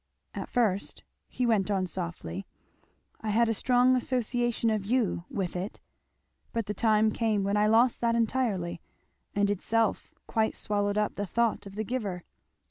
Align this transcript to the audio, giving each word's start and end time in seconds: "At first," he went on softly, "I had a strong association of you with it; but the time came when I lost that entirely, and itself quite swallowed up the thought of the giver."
"At 0.33 0.49
first," 0.49 1.03
he 1.27 1.45
went 1.45 1.69
on 1.69 1.85
softly, 1.85 2.47
"I 3.21 3.29
had 3.29 3.47
a 3.49 3.53
strong 3.53 3.95
association 3.95 4.71
of 4.71 4.83
you 4.83 5.25
with 5.29 5.55
it; 5.55 5.79
but 6.51 6.65
the 6.65 6.73
time 6.73 7.11
came 7.11 7.43
when 7.43 7.55
I 7.55 7.67
lost 7.67 8.01
that 8.01 8.15
entirely, 8.15 8.81
and 9.35 9.47
itself 9.51 10.15
quite 10.25 10.55
swallowed 10.55 10.97
up 10.97 11.13
the 11.17 11.27
thought 11.27 11.67
of 11.67 11.75
the 11.75 11.83
giver." 11.83 12.23